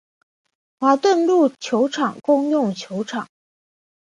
[0.79, 3.27] 华顿路球场共用球场。